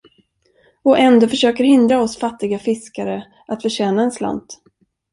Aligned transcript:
Och 0.83 0.99
ändå 0.99 1.27
försöker 1.27 1.63
hindra 1.63 2.01
oss 2.01 2.17
fattiga 2.19 2.59
fiskare 2.59 3.27
att 3.47 3.61
förtjäna 3.61 4.03
en 4.03 4.11
slant. 4.11 4.61